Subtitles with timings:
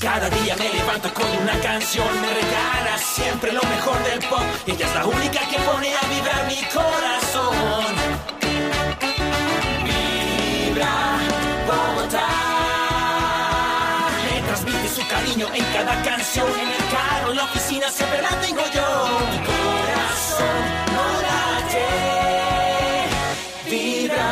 [0.00, 4.42] Cada día me levanto con una canción, me regala siempre lo mejor del pop.
[4.66, 7.94] Ella es la única que pone a vibrar mi corazón.
[9.84, 11.18] Vibra
[11.66, 12.28] Bogotá.
[14.24, 18.40] Me transmite su cariño en cada canción, en el carro, en la oficina, siempre la
[18.40, 19.08] tengo yo.
[19.30, 20.62] Mi corazón
[20.94, 21.86] no late,
[23.70, 24.28] vibra.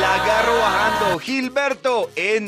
[0.00, 1.18] La agarro bajando.
[1.18, 2.46] Gilberto en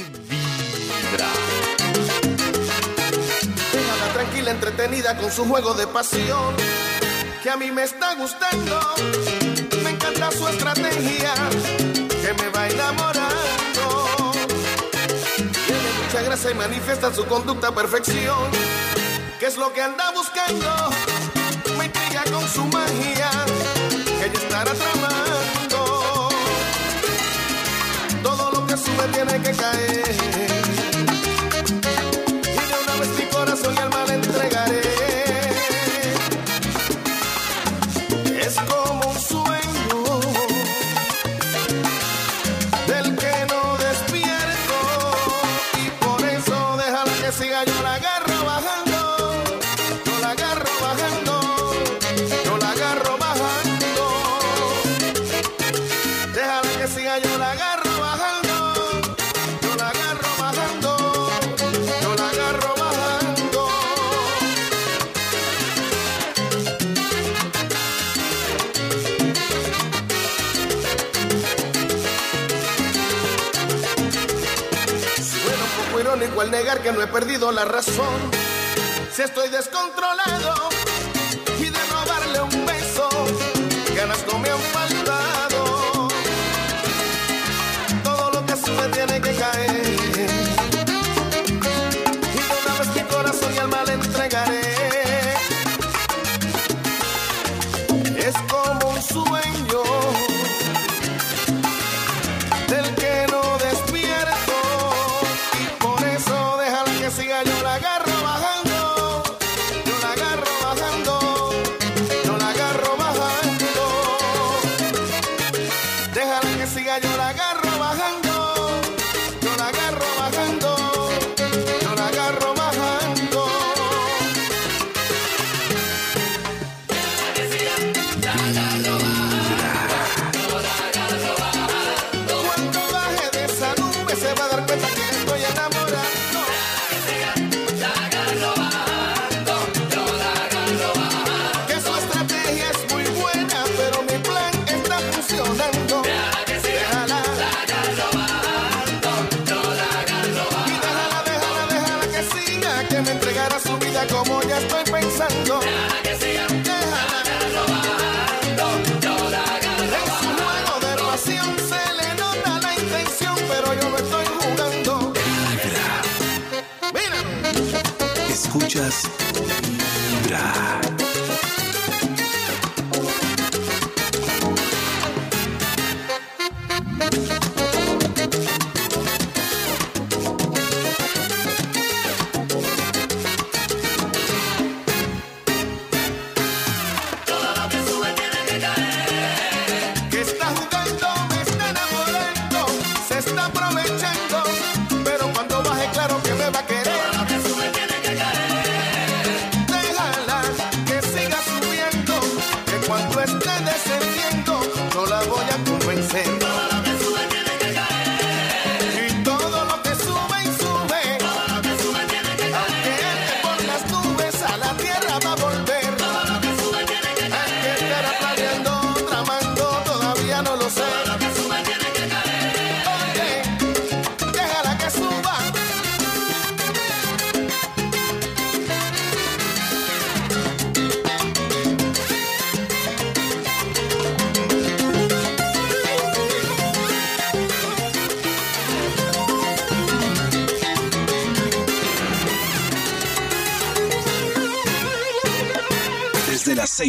[4.48, 6.54] entretenida con su juego de pasión.
[7.42, 8.80] Que a mí me está gustando.
[9.82, 11.34] Me encanta su estrategia.
[12.22, 14.32] Que me va enamorando.
[15.66, 18.50] Tiene mucha gracia y manifiesta su conducta a perfección.
[19.38, 20.90] ¿Qué es lo que anda buscando?
[21.76, 23.30] Me intriga con su magia.
[24.18, 26.28] Que ella estará tramando.
[28.22, 30.49] Todo lo que sube tiene que caer.
[77.10, 78.30] Perdido la razón.
[79.12, 80.59] Si estoy descontrolado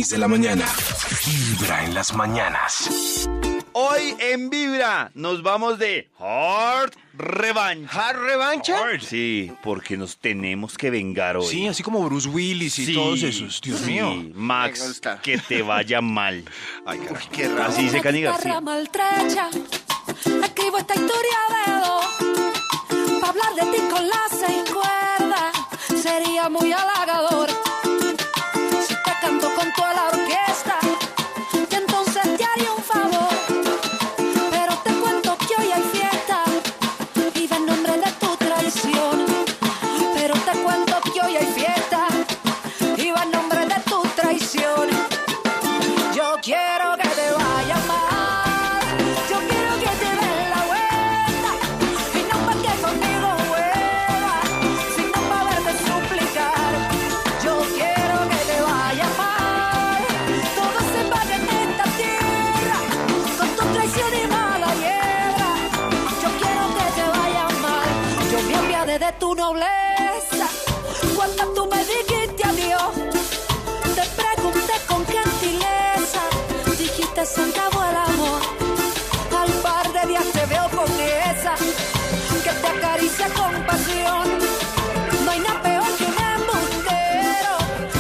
[0.01, 0.65] 6 de la mañana.
[1.27, 3.29] Vibra en las mañanas.
[3.73, 8.09] Hoy en Vibra nos vamos de Hard Revancha.
[8.09, 8.77] ¿Hard revancha?
[8.99, 11.45] Sí, porque nos tenemos que vengar hoy.
[11.45, 13.61] Sí, así como Bruce Willis y Sí, todos esos.
[13.61, 13.91] Dios sí.
[13.91, 14.11] mío.
[14.33, 16.43] Max, que te vaya mal.
[16.87, 17.27] Ay, caray.
[17.31, 17.65] Qué raro.
[17.69, 18.59] Así dice Cani Esta García.
[18.61, 19.49] maltrecha,
[20.43, 26.01] escribo esta historia a dedo, pa' hablar de ti con las seis cuerdas.
[26.01, 27.49] sería muy halagador
[29.75, 30.10] 多浪
[68.99, 70.47] de tu nobleza.
[71.15, 72.91] Cuando tú me dijiste adiós.
[73.95, 76.21] Te pregunté con gentileza,
[76.77, 78.41] dijiste se acabó el amor.
[79.39, 81.55] Al par de días te veo con esa,
[82.43, 84.27] que te acaricia con pasión.
[85.23, 87.53] No hay nada peor que un embustero,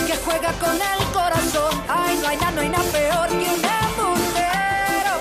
[0.07, 1.83] que juega con el corazón.
[1.87, 5.13] Ay, no hay nada, no hay nada peor que un embustero,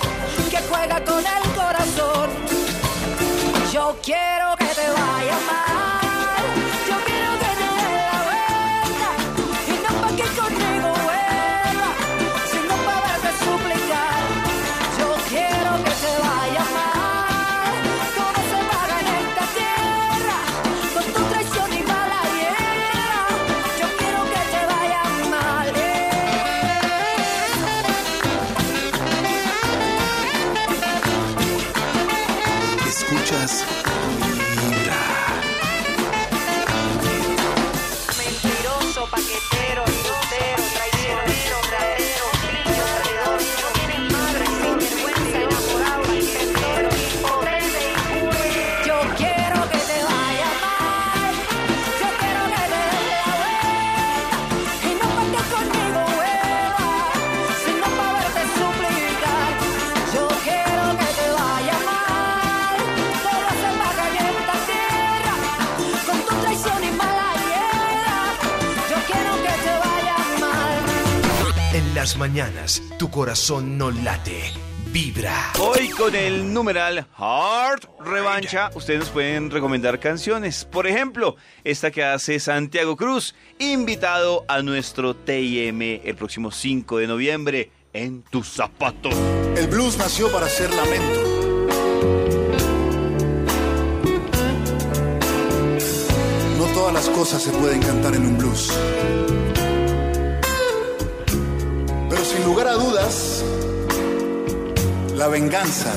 [0.51, 2.31] que juega con el corazón.
[3.73, 4.40] Yo quiero
[72.21, 74.53] mañanas, tu corazón no late,
[74.93, 75.55] vibra.
[75.59, 80.67] Hoy con el numeral Heart Revancha, ustedes nos pueden recomendar canciones.
[80.67, 87.07] Por ejemplo, esta que hace Santiago Cruz, invitado a nuestro TIM el próximo 5 de
[87.07, 89.15] noviembre en tus zapatos.
[89.57, 91.57] El blues nació para ser lamento.
[96.59, 98.79] No todas las cosas se pueden cantar en un blues.
[102.41, 103.45] Sin lugar a dudas,
[105.15, 105.93] la venganza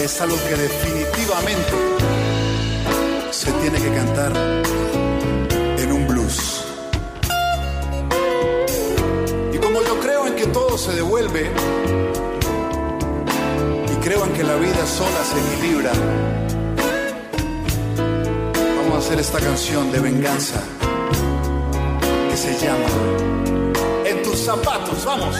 [0.00, 1.72] es algo que definitivamente
[3.30, 4.32] se tiene que cantar
[5.78, 6.64] en un blues.
[9.52, 11.48] Y como yo creo en que todo se devuelve,
[13.92, 15.92] y creo en que la vida sola se equilibra,
[18.76, 20.60] vamos a hacer esta canción de venganza
[22.28, 23.41] que se llama
[24.44, 25.36] zapatos, vamos.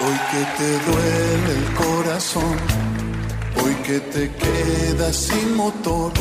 [0.00, 2.56] Hoy que te duele el corazón,
[3.62, 6.12] hoy que te quedas sin motor,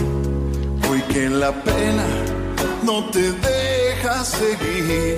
[0.89, 2.07] hoy que la pena
[2.83, 5.17] no te deja seguir.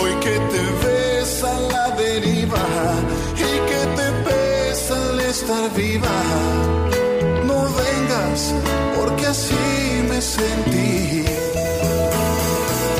[0.00, 2.66] Hoy que te ves a la deriva
[3.36, 4.96] y que te pesa
[5.28, 6.08] estar viva.
[7.76, 8.54] Vengas
[8.96, 9.54] porque así
[10.08, 11.24] me sentí.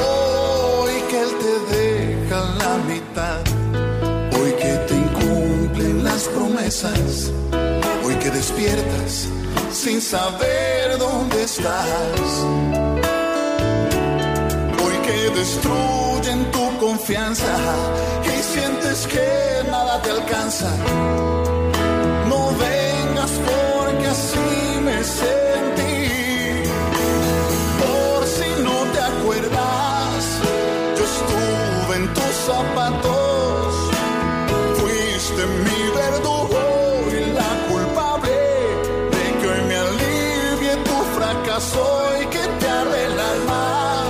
[0.07, 3.41] Hoy que él te deja la mitad.
[4.39, 7.31] Hoy que te incumplen las promesas.
[8.05, 9.29] Hoy que despiertas
[9.73, 12.21] sin saber dónde estás.
[14.83, 17.55] Hoy que destruyen tu confianza
[18.25, 20.71] y sientes que nada te alcanza.
[32.65, 33.75] Zapatos.
[34.79, 36.63] Fuiste mi verdugo
[37.13, 38.37] y la culpable
[39.15, 41.85] de que hoy me alivie tu fracaso
[42.23, 44.05] y que te arde el alma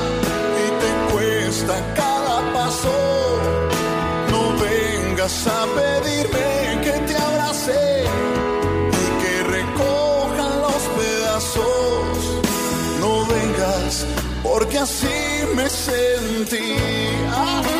[0.62, 2.96] y te cuesta cada paso.
[4.30, 8.04] No vengas a pedirme que te abrace
[9.02, 12.16] y que recojan los pedazos.
[13.00, 14.06] No vengas
[14.42, 15.16] porque así
[15.54, 16.76] me sentí.
[17.30, 17.74] Ah,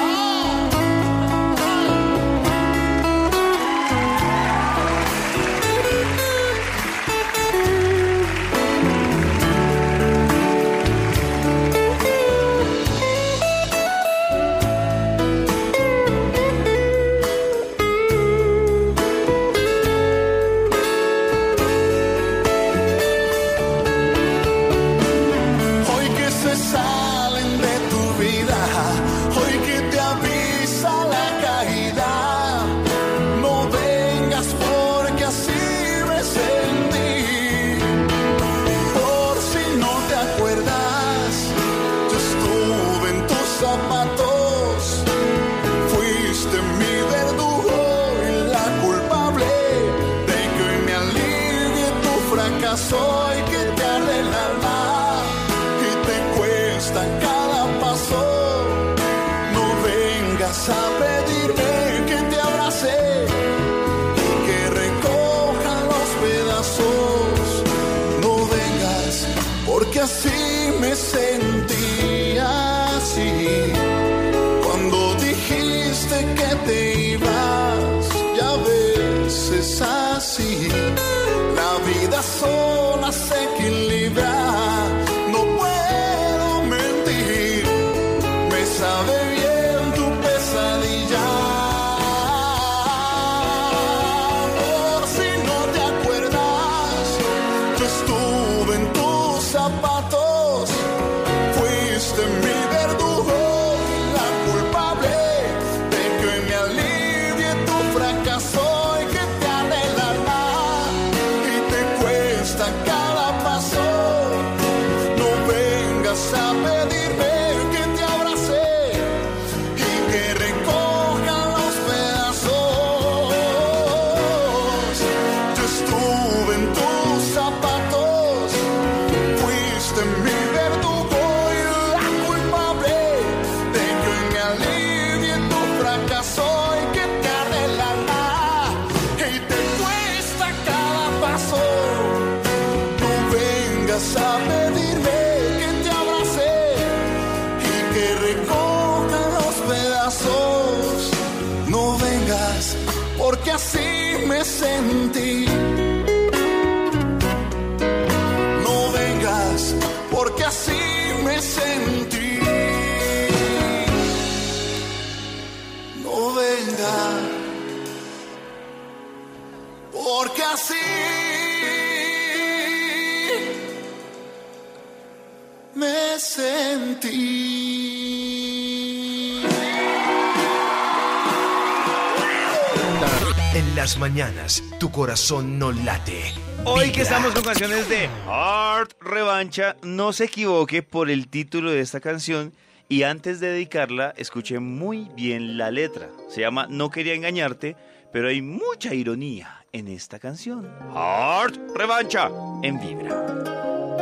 [183.85, 186.33] las mañanas, tu corazón no late.
[186.65, 191.81] Hoy que estamos con canciones de Heart Revancha, no se equivoque por el título de
[191.81, 192.55] esta canción
[192.89, 196.09] y antes de dedicarla, escuche muy bien la letra.
[196.31, 197.77] Se llama No quería engañarte,
[198.11, 200.67] pero hay mucha ironía en esta canción.
[200.95, 202.31] Heart Revancha
[202.63, 203.94] en Vibra.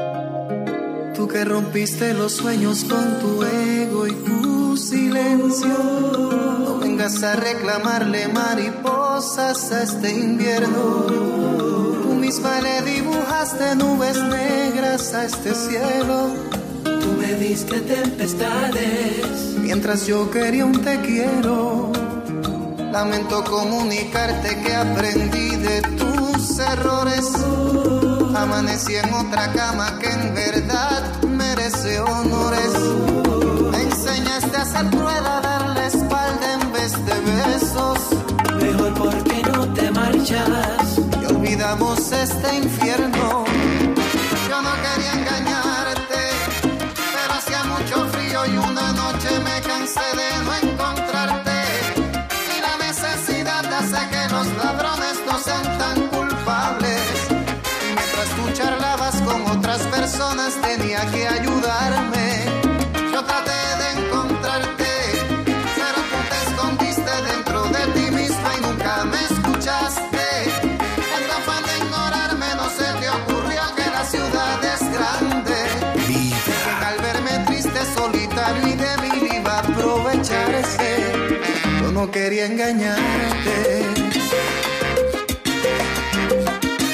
[1.14, 5.69] Tú que rompiste los sueños con tu ego y tu silencio.
[5.69, 11.07] No vengas a reclamarle mariposas a este invierno.
[12.02, 16.31] Tú misma le dibujaste nubes negras a este cielo.
[16.85, 19.57] Tú me diste tempestades.
[19.61, 21.92] Mientras yo quería un te quiero.
[22.90, 27.33] Lamento comunicarte que aprendí de tus errores.
[28.43, 32.73] Amanecí en otra cama que en verdad merece honores.
[33.71, 37.99] Me enseñaste a ser cruel, a darle espalda en vez de besos.
[38.61, 40.99] Mejor porque no te marchas.
[41.21, 43.51] Y olvidamos este infierno.
[61.11, 62.44] Que ayudarme.
[63.12, 64.92] Yo traté de encontrarte,
[65.76, 70.26] pero tú te escondiste dentro de ti misma y nunca me escuchaste.
[70.62, 75.59] En tu afán de ignorarme no se te ocurrió que la ciudad es grande.
[76.87, 81.12] Al verme triste, solitario y débil iba a aprovecharse.
[81.80, 83.87] Yo no quería engañarte.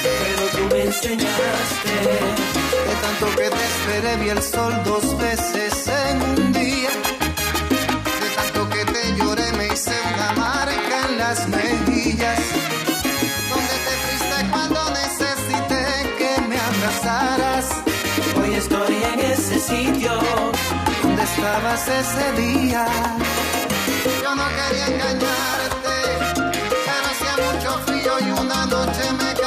[0.03, 2.58] Pero tú me enseñaste.
[2.99, 6.89] De tanto que te esperé vi el sol dos veces en un día.
[8.19, 12.39] De tanto que te lloré me hice una marca en las mejillas.
[13.51, 15.85] Donde te fuiste cuando necesité
[16.17, 17.65] que me abrazaras.
[18.41, 20.11] Hoy estoy en ese sitio.
[21.01, 22.85] ¿Dónde estabas ese día?
[24.21, 25.97] Yo no quería engañarte,
[26.85, 29.38] pero hacía mucho frío y una noche me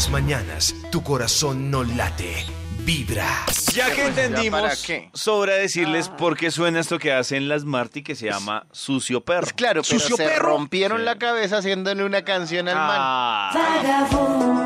[0.00, 2.46] las mañanas tu corazón no late,
[2.86, 3.44] vibra.
[3.74, 4.82] Ya que entendimos,
[5.12, 6.16] sobra decirles ah.
[6.16, 9.48] por qué suena esto que hacen las Marty que se llama Sucio Perro.
[9.54, 10.56] Claro, pero ¿Sucio perro?
[10.56, 12.96] rompieron la cabeza haciéndole una canción al man.
[12.98, 13.50] Ah.
[13.52, 14.59] Vagabundo.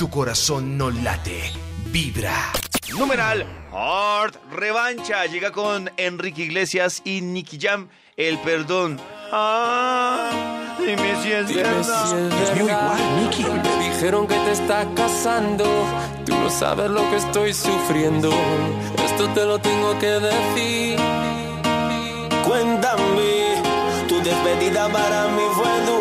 [0.00, 1.52] Tu corazón no late,
[1.92, 2.52] vibra.
[2.96, 5.26] Numeral Hard Revancha.
[5.26, 7.90] Llega con Enrique Iglesias y Nicky Jam.
[8.16, 8.98] El perdón.
[9.30, 10.30] Ah,
[10.78, 12.18] dime si es verdad.
[12.42, 13.44] Es muy igual, Nicky.
[13.44, 15.66] Me dijeron que te estás casando.
[16.24, 18.30] Tú no sabes lo que estoy sufriendo.
[19.04, 20.98] Esto te lo tengo que decir.
[22.48, 23.62] Cuéntame,
[24.08, 25.99] tu despedida para mí fue dura.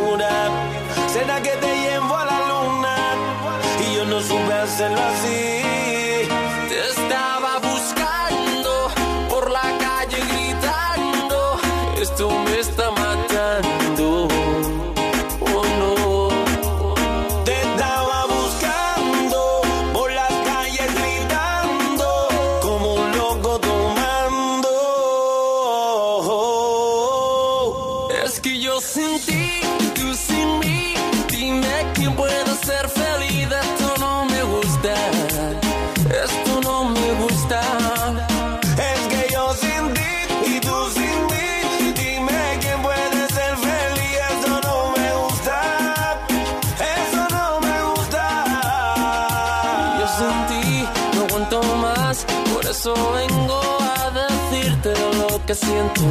[52.80, 56.02] Eso vengo a decirte lo que siento.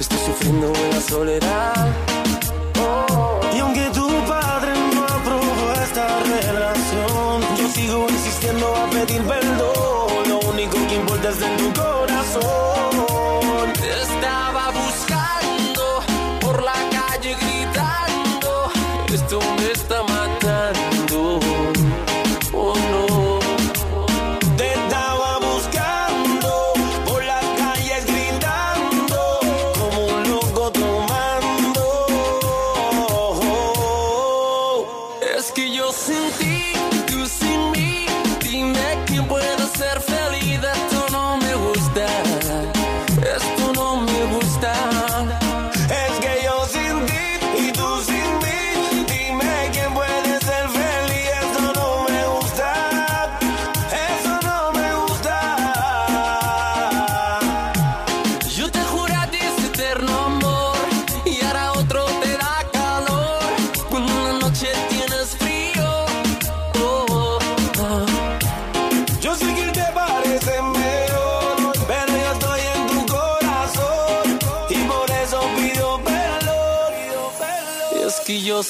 [0.00, 1.86] Estoy sufriendo en la soledad.
[3.54, 10.28] Y aunque tu padre no aprobó esta relación, yo sigo insistiendo a pedir perdón.
[10.30, 13.72] Lo único que importa es en tu corazón.
[13.80, 15.84] Te estaba buscando
[16.40, 18.50] por la calle gritando.
[19.14, 19.63] Esto me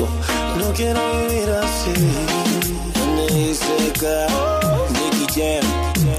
[0.00, 1.92] No quiero vivir así.
[3.34, 4.02] NICK,
[4.92, 5.64] Nicky Jam,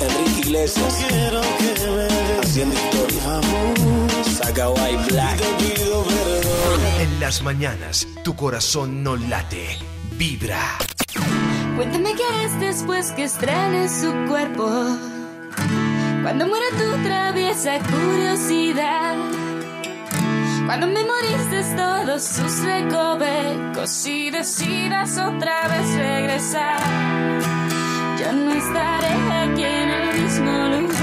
[0.01, 3.41] Enrique Iglesias, Quiero que me des haciendo historia.
[4.37, 5.37] Saca White Black.
[5.37, 6.79] te pido perdón.
[7.01, 9.77] En las mañanas, tu corazón no late,
[10.17, 10.77] vibra.
[11.75, 14.69] Cuéntame qué es después que extrañes su cuerpo.
[16.21, 19.32] Cuando muera tu traviesa curiosidad.
[20.75, 26.79] Cuando memorices todos sus recovecos y decidas otra vez regresar.
[28.19, 31.02] Yo no estaré aquí en el mismo lugar.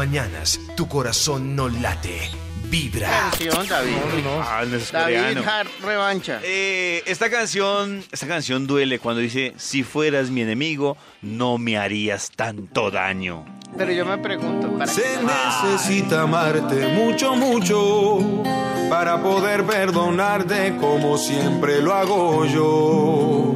[0.00, 2.30] Mañanas, tu corazón no late,
[2.70, 3.10] vibra.
[3.28, 3.92] Canción, David.
[4.40, 5.42] Ah, no es David coreano.
[5.46, 6.40] Hart Revancha.
[6.42, 12.30] Eh, esta canción, esta canción duele cuando dice, si fueras mi enemigo, no me harías
[12.34, 13.44] tanto daño.
[13.76, 15.18] Pero yo me pregunto, ¿para Se qué?
[15.22, 18.42] necesita amarte mucho, mucho
[18.88, 23.54] para poder perdonarte como siempre lo hago yo.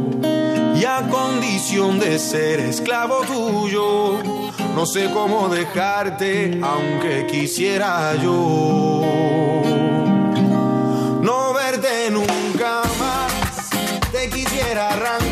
[0.78, 4.43] Y a condición de ser esclavo tuyo,
[4.74, 9.02] no sé cómo dejarte aunque quisiera yo.
[11.22, 13.70] No verte nunca más,
[14.12, 15.23] te quisiera arrancar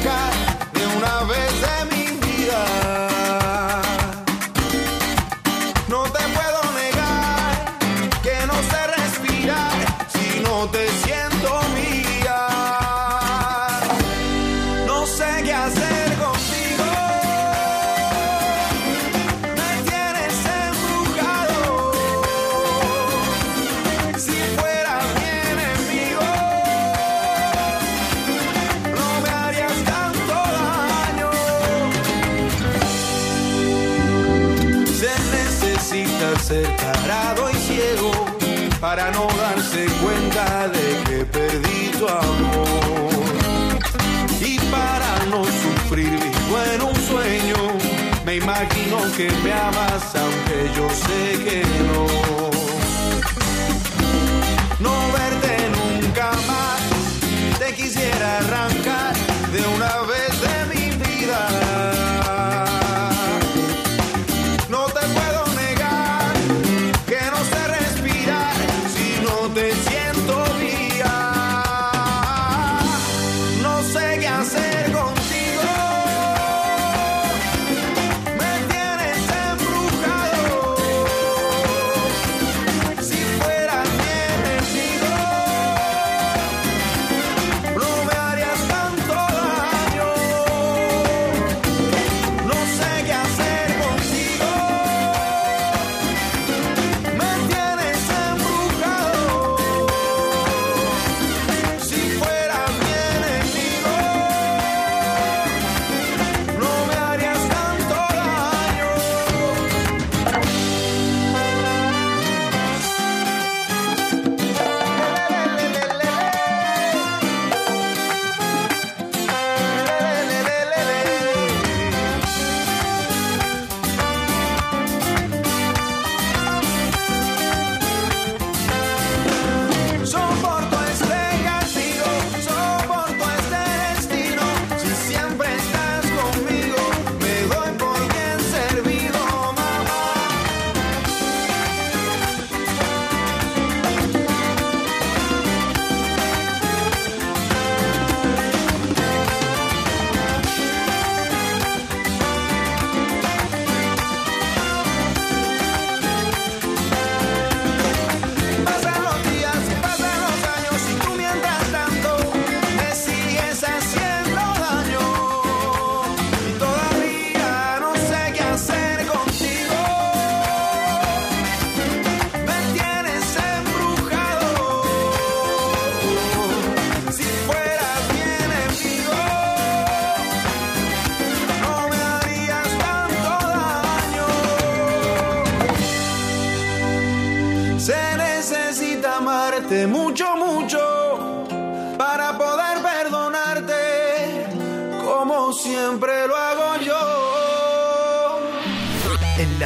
[49.28, 50.51] que me amas aunque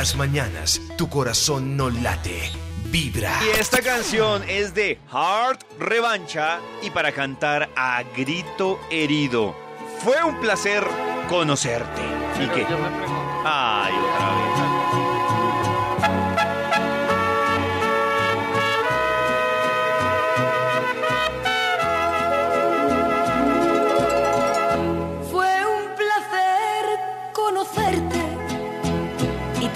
[0.06, 2.52] las mañanas, tu corazón no late,
[2.92, 3.40] vibra.
[3.44, 9.52] Y esta canción es de Heart Revancha y para cantar a grito herido.
[10.04, 10.86] Fue un placer
[11.28, 12.02] conocerte.
[12.40, 12.64] ¿Y qué?
[12.70, 13.42] Yo me pregunto.
[13.44, 14.45] Ay, otra vez.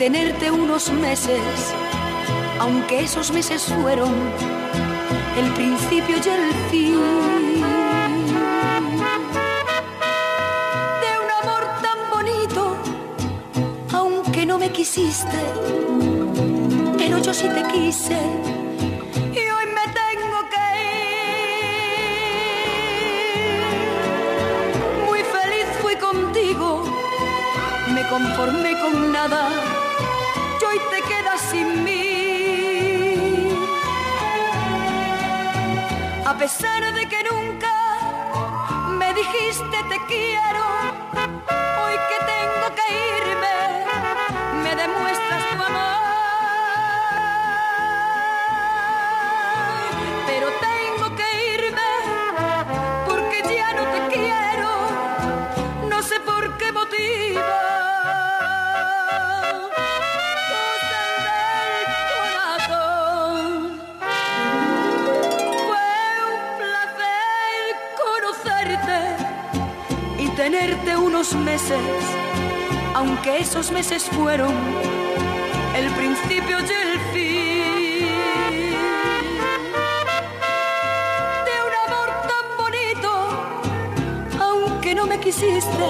[0.01, 1.75] Tenerte unos meses,
[2.59, 4.15] aunque esos meses fueron
[5.37, 6.95] el principio y el fin
[11.03, 12.63] de un amor tan bonito,
[13.93, 15.39] aunque no me quisiste,
[16.97, 18.19] pero yo sí te quise.
[19.35, 20.65] Y hoy me tengo que
[23.45, 23.61] ir.
[25.07, 26.85] Muy feliz fui contigo,
[27.95, 29.70] me conformé con nada.
[36.31, 37.73] a pesar de que nunca
[38.99, 40.90] me dijiste te quiero
[71.35, 71.79] meses,
[72.95, 74.53] aunque esos meses fueron
[75.77, 78.07] el principio y el fin
[81.47, 83.11] de un amor tan bonito,
[84.41, 85.87] aunque no me quisiste,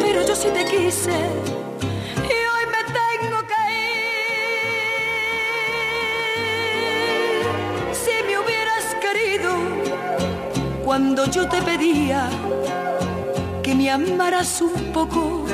[0.00, 1.16] pero yo sí te quise.
[2.16, 3.60] y hoy me tengo que
[7.82, 7.94] ir.
[7.94, 9.52] Si me hubieras querido
[10.84, 12.28] cuando yo te pedía
[13.80, 15.46] me amaras un poco.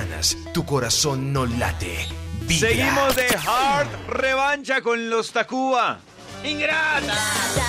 [0.00, 2.06] mañanas tu corazón no late.
[2.42, 2.68] Vibra.
[2.68, 6.00] Seguimos de Hard Revancha con los Tacuba.
[6.42, 7.59] Ingrata.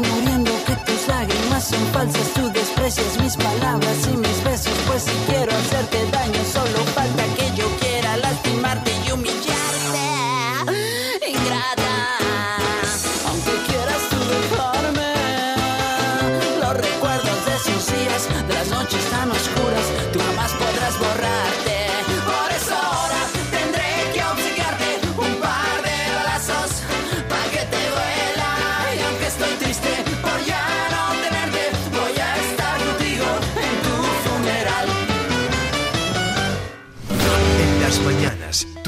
[0.00, 4.25] muriendo, que tus lágrimas son falsas, tú desprecias mis palabras y me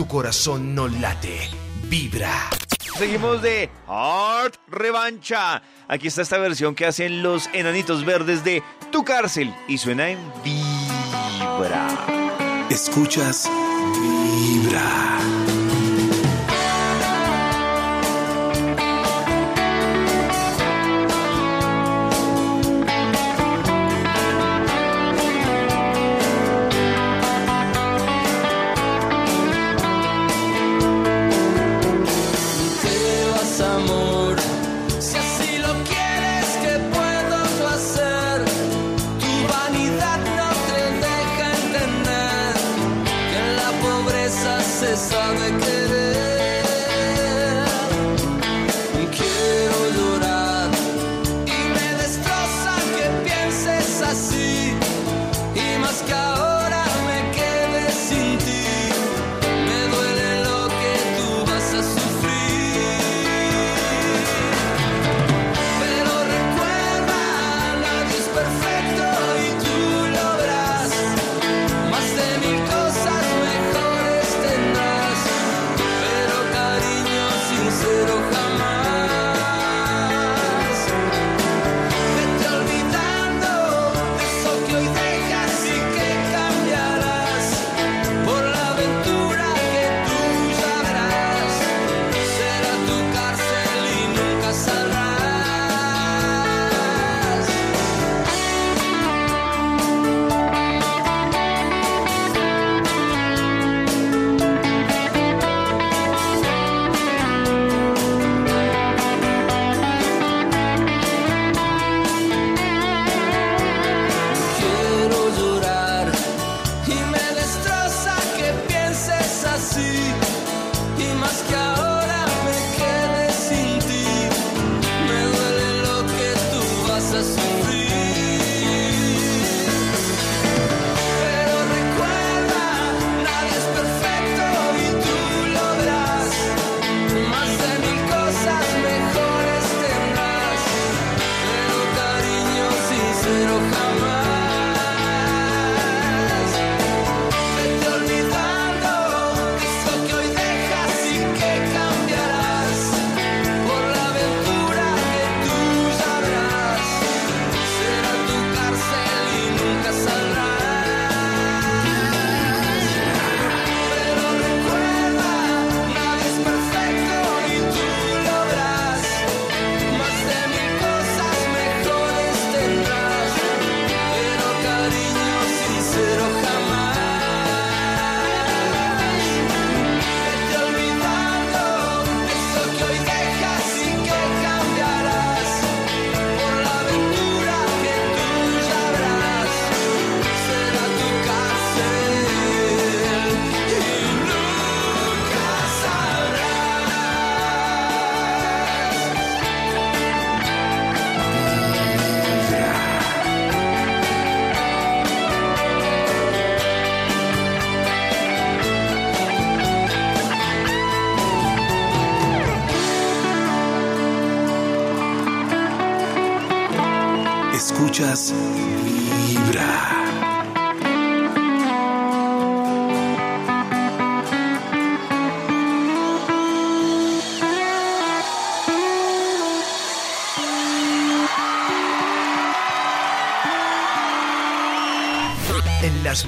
[0.08, 1.50] corazón no late,
[1.84, 2.48] vibra.
[2.96, 5.62] Seguimos de Art Revancha.
[5.86, 10.18] Aquí está esta versión que hacen los enanitos verdes de Tu cárcel y suena en
[10.42, 11.86] vibra.
[12.70, 13.48] Escuchas
[13.94, 15.37] vibra.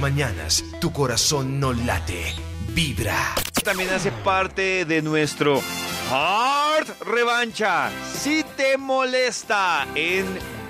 [0.01, 2.33] mañanas tu corazón no late,
[2.69, 3.35] vibra.
[3.63, 5.61] También hace parte de nuestro
[6.09, 7.91] Heart Revancha.
[8.19, 10.25] Si te molesta en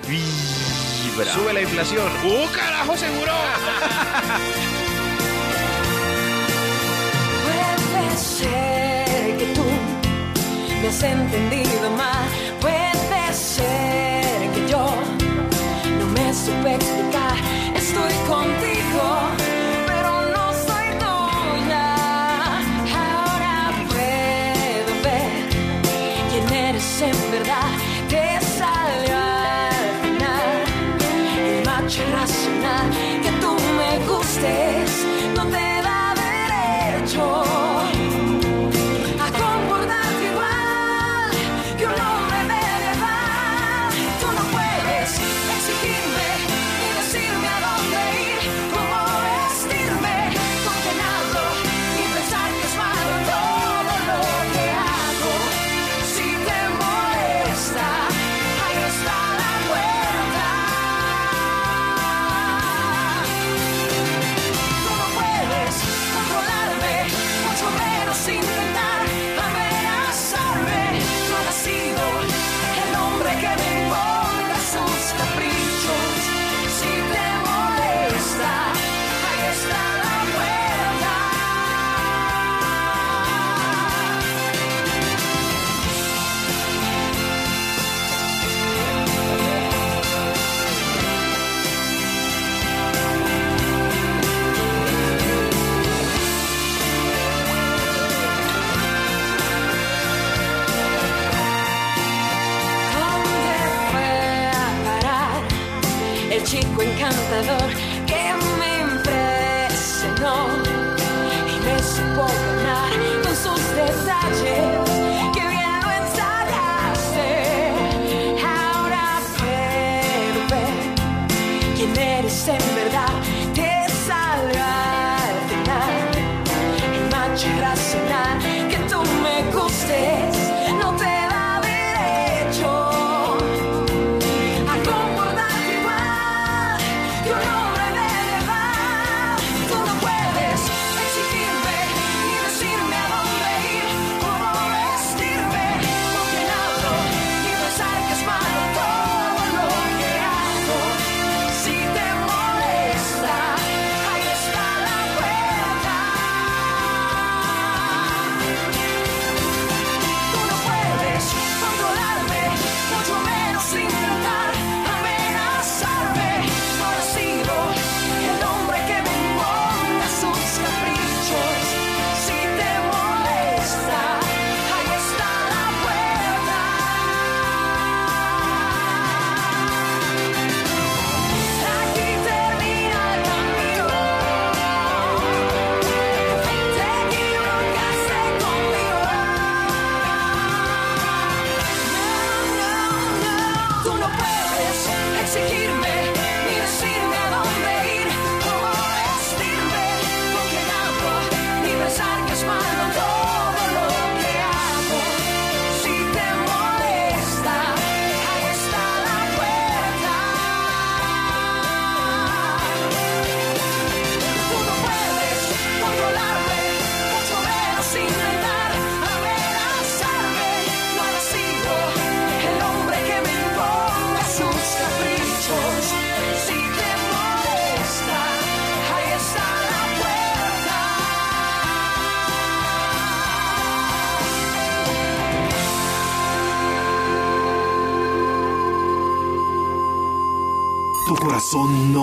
[0.06, 1.32] vibra.
[1.32, 2.06] Sube la inflación.
[2.26, 3.32] ¡Uh, carajo, seguro!
[7.46, 9.64] Puede ser que tú
[10.82, 12.28] me has entendido mal.
[12.60, 14.94] Puede ser que yo
[15.98, 16.81] no me supe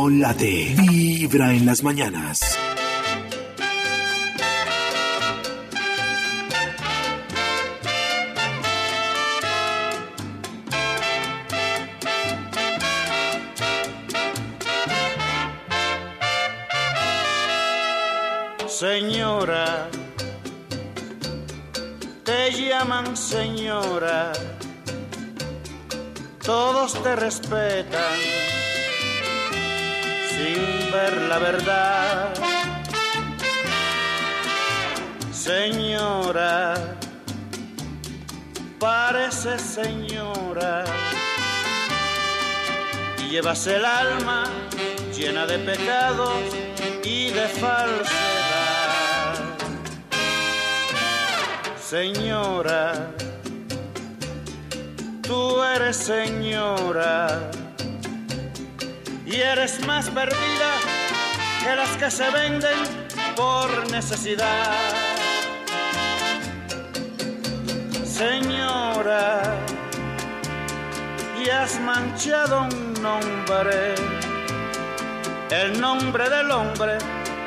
[0.09, 2.57] late, vibra en las mañanas.
[18.67, 19.89] Señora,
[22.23, 24.31] te llaman señora,
[26.41, 28.38] todos te respetan.
[35.31, 36.75] Señora,
[38.77, 40.83] parece señora,
[43.19, 44.43] y llevas el alma
[45.15, 46.43] llena de pecados
[47.03, 49.33] y de falsedad.
[51.81, 53.11] Señora,
[55.21, 57.49] tú eres señora
[59.25, 60.98] y eres más perdida
[61.63, 62.79] que las que se venden
[63.35, 64.75] por necesidad.
[68.05, 69.41] Señora,
[71.43, 73.95] y has manchado un nombre,
[75.49, 76.97] el nombre del hombre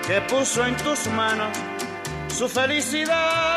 [0.06, 1.56] que puso en tus manos
[2.28, 3.51] su felicidad.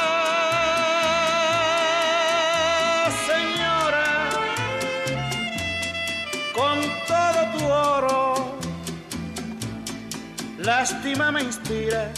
[10.65, 12.09] Lástima me inspiras,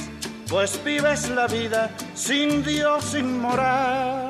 [0.50, 4.27] pues vives la vida sin Dios, sin moral.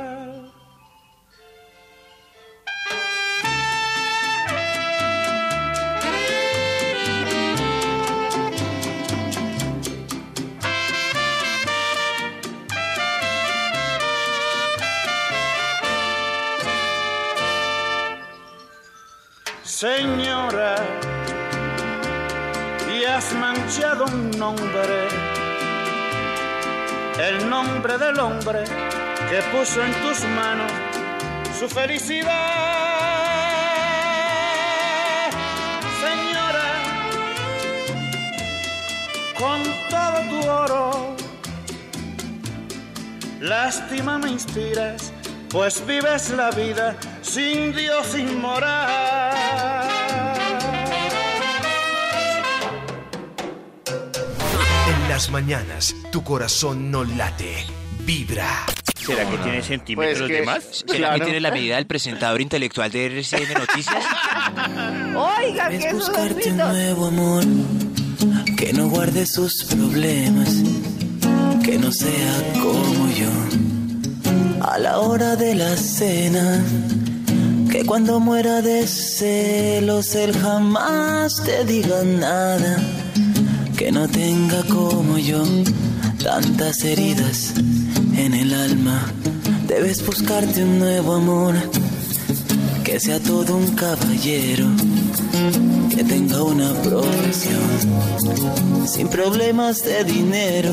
[27.64, 28.64] Nombre del hombre
[29.30, 30.72] que puso en tus manos
[31.60, 32.30] su felicidad.
[36.06, 36.70] Señora,
[39.40, 41.16] con todo tu oro,
[43.40, 45.12] lástima me inspiras,
[45.50, 49.07] pues vives la vida sin Dios, sin moral.
[55.18, 57.66] Las mañanas, tu corazón no late,
[58.06, 58.68] vibra.
[59.04, 60.84] ¿Será que tiene centímetros Pues de más?
[60.86, 63.96] ¿Será que tiene la medida del presentador intelectual de RCN Noticias?
[65.16, 67.44] Oiga, Es que esos buscarte un nuevo amor
[68.58, 70.50] que no guarde sus problemas,
[71.66, 74.68] que no sea como yo.
[74.68, 76.64] A la hora de la cena,
[77.72, 82.78] que cuando muera de celos él jamás te diga nada,
[83.78, 85.44] que no tenga como yo
[86.24, 87.54] tantas heridas
[88.18, 89.06] en el alma.
[89.68, 91.54] Debes buscarte un nuevo amor
[92.88, 94.66] que sea todo un caballero,
[95.94, 100.72] que tenga una profesión, sin problemas de dinero,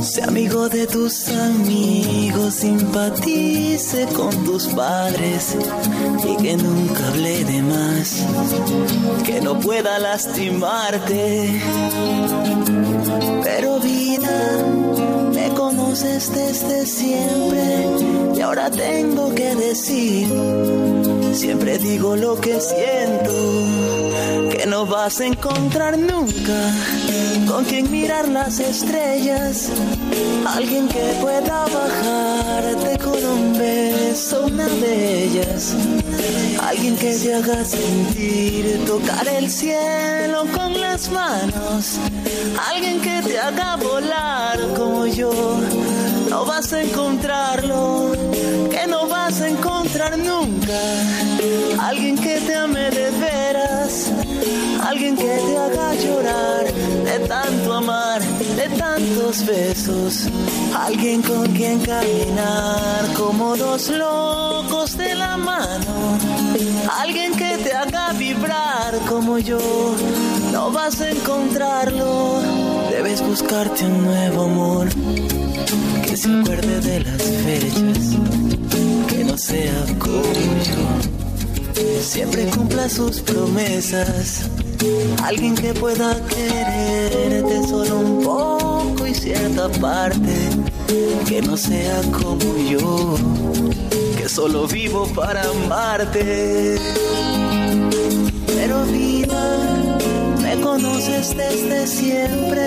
[0.00, 5.56] sea amigo de tus amigos, simpatice con tus padres
[6.24, 8.24] y que nunca hable de más,
[9.26, 11.60] que no pueda lastimarte.
[13.42, 14.64] Pero vida,
[16.00, 17.86] desde siempre
[18.34, 20.26] y ahora tengo que decir,
[21.34, 23.34] siempre digo lo que siento,
[24.50, 26.72] que no vas a encontrar nunca
[27.46, 29.68] con quien mirar las estrellas,
[30.46, 35.74] alguien que pueda bajarte con un beso, una de ellas,
[36.62, 40.71] alguien que te haga sentir, tocar el cielo con
[41.10, 41.98] manos,
[42.70, 45.32] alguien que te haga volar como yo,
[46.30, 48.12] no vas a encontrarlo,
[48.70, 50.80] que no vas a encontrar nunca,
[51.80, 54.10] alguien que te ame de veras,
[54.86, 56.64] alguien que te haga llorar
[57.04, 60.26] de tanto amar, de tantos besos,
[60.74, 66.18] alguien con quien caminar como dos locos de la mano,
[67.00, 69.58] alguien que te haga vibrar como yo,
[70.52, 72.40] no vas a encontrarlo,
[72.90, 74.88] debes buscarte un nuevo amor
[76.06, 78.16] que se acuerde de las fechas,
[79.08, 80.22] que no sea como
[80.68, 84.50] yo, siempre cumpla sus promesas.
[85.22, 90.34] Alguien que pueda quererte solo un poco y cierta parte,
[91.26, 93.16] que no sea como yo,
[94.18, 96.78] que solo vivo para amarte.
[101.08, 102.62] Desde siempre.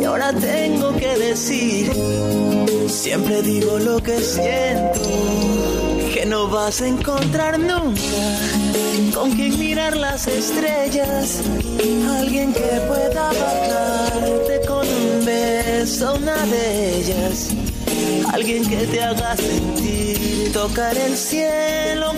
[0.00, 1.90] Y ahora tengo que decir,
[2.88, 5.00] siempre digo lo que siento,
[6.12, 8.00] que no vas a encontrar nunca
[9.14, 11.40] con quien mirar las estrellas,
[12.18, 17.48] alguien que pueda bajarte con un beso, una de ellas,
[18.32, 22.13] alguien que te haga sentir, tocar el cielo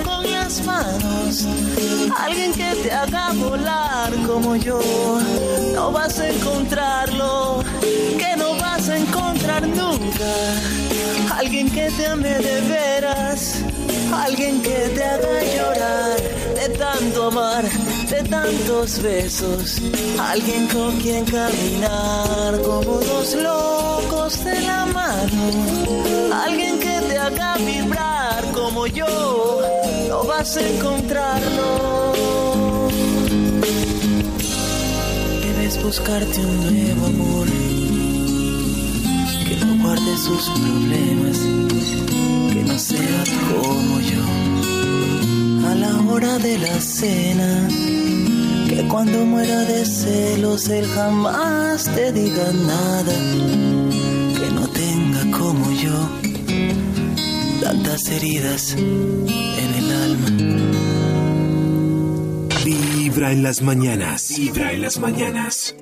[2.18, 4.80] alguien que te haga volar como yo,
[5.74, 10.32] no vas a encontrarlo, que no vas a encontrar nunca,
[11.36, 13.64] alguien que te ame de veras.
[14.12, 16.16] Alguien que te haga llorar
[16.54, 17.64] de tanto amar,
[18.08, 19.82] de tantos besos.
[20.18, 25.42] Alguien con quien caminar como dos locos de la mano.
[26.32, 29.75] Alguien que te haga vibrar como yo.
[30.08, 32.88] No vas a encontrarlo.
[35.42, 37.46] Debes buscarte un nuevo amor.
[39.46, 41.38] Que no guarde sus problemas.
[42.52, 44.24] Que no sea como yo.
[45.68, 47.68] A la hora de la cena,
[48.68, 53.12] que cuando muera de celos él jamás te diga nada,
[54.38, 56.35] que no tenga como yo
[57.66, 60.28] tantas heridas en el alma.
[62.64, 64.34] Vibra en las mañanas.
[64.38, 65.74] Vibra en las mañanas.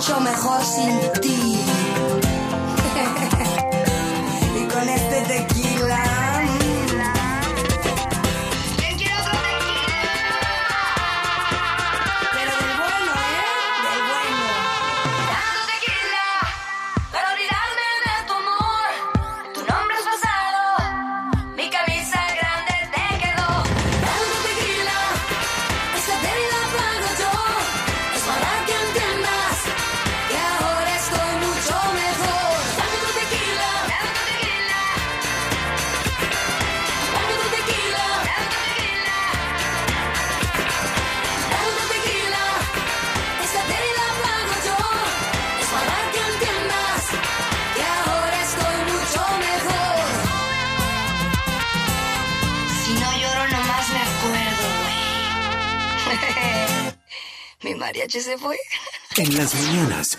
[0.00, 1.79] mucho mejor sin ti.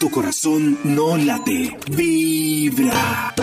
[0.01, 3.35] Tu corazón no la te libra.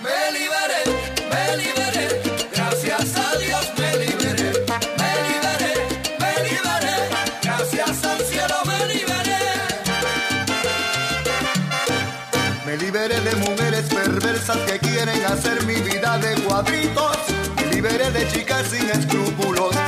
[0.00, 0.82] Me liberé,
[1.32, 2.22] me liberé,
[2.54, 4.52] gracias a Dios me liberé,
[5.00, 5.72] me liberé,
[6.22, 6.96] me liberé,
[7.42, 9.42] gracias al cielo me liberé.
[12.64, 17.18] Me liberé de mujeres perversas que quieren hacer mi vida de cuadritos.
[17.56, 19.81] Me liberé de chicas sin escrúpulos.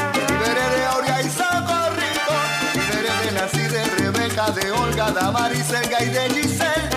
[4.95, 6.89] Olga, Damaris, Elga y de Giselle.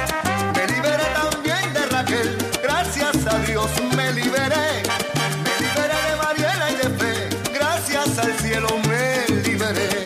[0.56, 4.84] Me liberé también de Raquel, gracias a Dios me liberé.
[5.44, 10.06] Me liberé de Mariela y de Fe, gracias al cielo me liberé.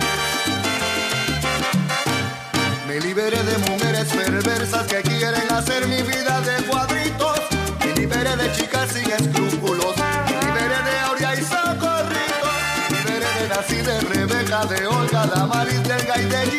[2.87, 7.41] Me liberé de mujeres perversas que quieren hacer mi vida de cuadritos.
[7.79, 9.97] Me liberé de chicas sin escrúpulos.
[9.97, 12.47] Me liberé de Aurea y Socorrito.
[12.89, 16.50] Me liberé de Nací, de Rebeca, de Olga, Damaris, Delga y de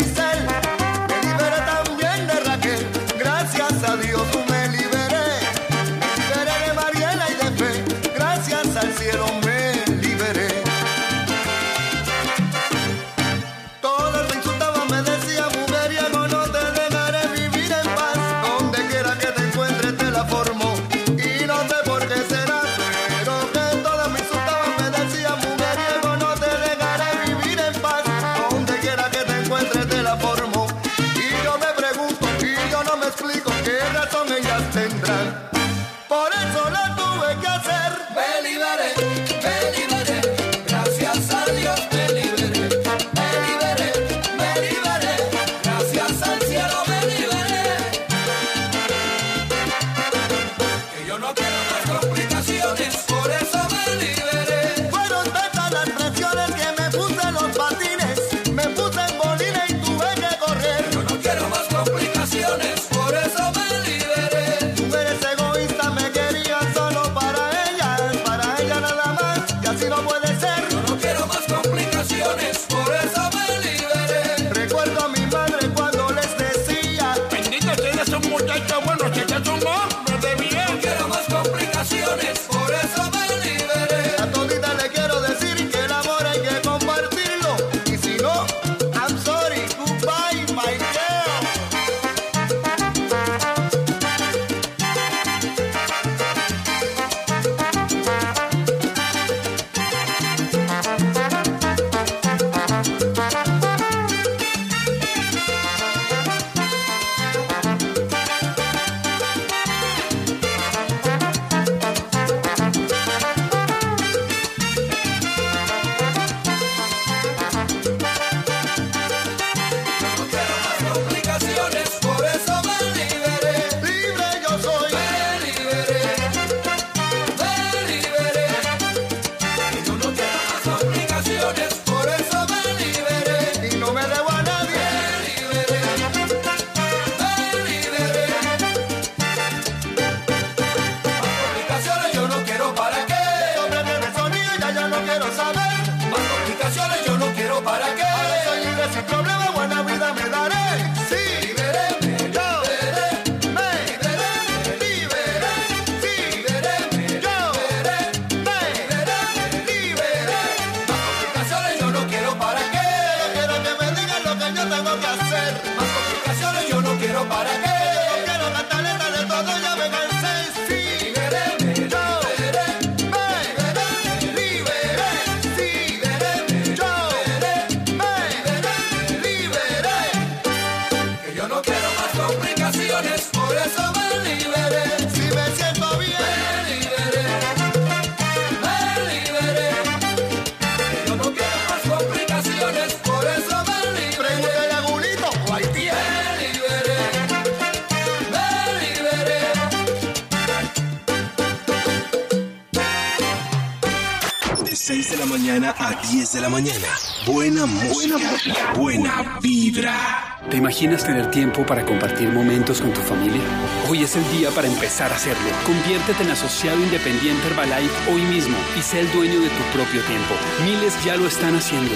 [210.73, 213.43] imaginas tener tiempo para compartir momentos con tu familia?
[213.91, 215.51] Hoy es el día para empezar a hacerlo.
[215.67, 220.35] Conviértete en asociado independiente Herbalife hoy mismo y sé el dueño de tu propio tiempo.
[220.65, 221.93] Miles ya lo están haciendo.